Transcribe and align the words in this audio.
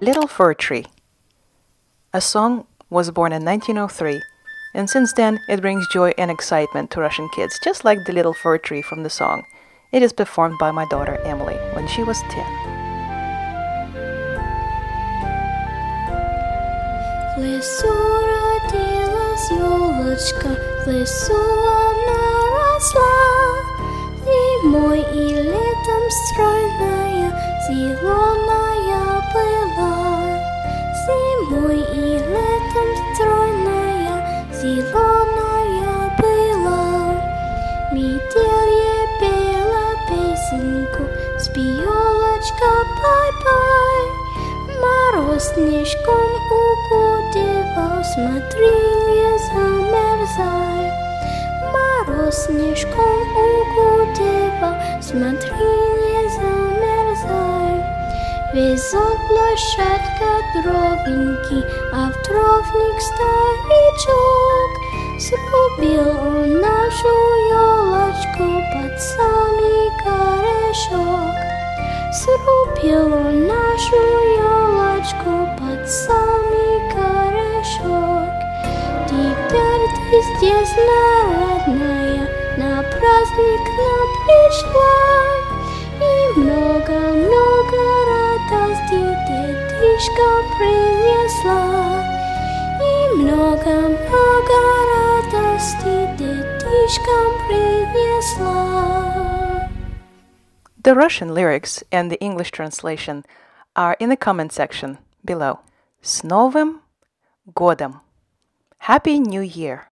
Little 0.00 0.26
Fir 0.26 0.54
Tree. 0.54 0.86
A 2.12 2.20
song 2.20 2.66
was 2.88 3.10
born 3.10 3.32
in 3.32 3.44
1903, 3.44 4.22
and 4.74 4.88
since 4.88 5.12
then 5.14 5.38
it 5.48 5.60
brings 5.60 5.86
joy 5.88 6.12
and 6.16 6.30
excitement 6.30 6.90
to 6.90 7.00
Russian 7.00 7.28
kids, 7.34 7.58
just 7.64 7.84
like 7.84 7.98
the 8.04 8.12
little 8.12 8.32
fir 8.32 8.58
tree 8.58 8.82
from 8.82 9.02
the 9.02 9.10
song. 9.10 9.42
It 9.92 10.02
is 10.02 10.12
performed 10.12 10.58
by 10.58 10.70
my 10.70 10.86
daughter 10.86 11.16
Emily 11.24 11.56
when 11.74 11.88
she 11.88 12.02
was 12.02 12.18
10. 12.30 12.44
В 17.36 17.40
лесу 17.40 17.92
родилась 18.32 19.50
елочка, 19.50 20.56
в 20.84 20.88
лесу 20.88 21.34
она 21.34 22.22
росла. 22.54 23.16
Зимой 24.24 25.00
и 25.00 25.34
летом 25.34 26.10
стройная, 26.10 27.28
зеленая 27.68 28.59
Снежком 45.41 46.29
укутывал, 46.51 48.03
смотри, 48.13 48.73
не 49.09 49.25
замерзай. 49.49 50.85
Мороз 51.73 52.45
снежком 52.45 53.21
укутывал, 53.49 54.75
смотри, 55.01 55.71
не 56.05 56.19
замерзай. 56.37 57.73
Везут 58.53 59.21
лошадка 59.31 60.31
дровеньки, 60.53 61.65
а 61.91 62.11
в 62.11 62.15
дровник 62.27 62.97
старичок. 63.09 64.71
Срубил 65.19 66.07
он 66.21 66.61
нашу 66.61 67.13
елочку 67.49 68.47
под 68.73 68.93
самый 69.01 69.89
корешок. 70.03 71.35
Срубил 72.13 73.05
он 73.11 73.47
нашу 73.47 73.95
елочку 73.95 74.40
под 75.58 75.88
самый 75.88 76.80
корешок. 76.94 78.30
Теперь 79.08 79.84
ты 80.10 80.18
здесь, 80.36 80.74
народная, 80.76 82.22
на 82.56 82.82
праздник 82.82 83.64
нам 83.78 84.08
пришла. 84.24 84.98
И 85.98 86.38
много-много 86.38 87.80
радости 88.12 89.02
детишкам 89.26 90.42
принесла. 90.56 91.66
И 92.80 93.16
много-много 93.16 94.58
радости 94.94 95.94
детишкам 96.16 97.30
принесла. 97.48 98.66
The 100.82 100.94
Russian 100.94 101.34
lyrics 101.34 101.82
and 101.90 102.10
the 102.10 102.20
English 102.20 102.52
translation 102.52 103.24
are 103.74 103.96
in 104.00 104.08
the 104.08 104.16
comment 104.16 104.52
section 104.52 104.98
below. 105.24 105.58
С 106.02 106.22
Новым 106.22 106.80
годом! 107.54 108.00
Happy 108.78 109.18
New 109.18 109.42
Year! 109.42 109.90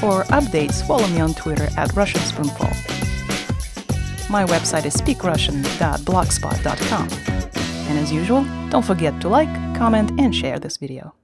For 0.00 0.24
updates, 0.24 0.84
follow 0.86 1.06
me 1.08 1.20
on 1.20 1.34
Twitter 1.34 1.68
at 1.76 1.92
Russian 1.94 2.20
Spoonful. 2.20 2.68
My 4.28 4.44
website 4.44 4.84
is 4.84 4.94
speakrussian.blogspot.com. 4.96 7.08
And 7.88 7.98
as 7.98 8.12
usual, 8.12 8.44
don't 8.70 8.84
forget 8.84 9.20
to 9.20 9.28
like, 9.28 9.52
comment, 9.76 10.12
and 10.18 10.34
share 10.34 10.58
this 10.58 10.78
video. 10.78 11.14